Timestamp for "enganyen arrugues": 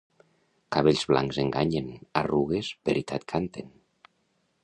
1.43-2.73